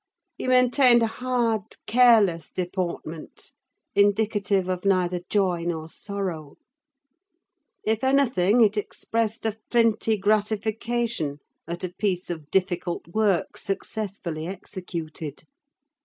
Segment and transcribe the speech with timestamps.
[0.35, 3.51] He maintained a hard, careless deportment,
[3.93, 6.55] indicative of neither joy nor sorrow:
[7.83, 11.37] if anything, it expressed a flinty gratification
[11.67, 15.43] at a piece of difficult work successfully executed.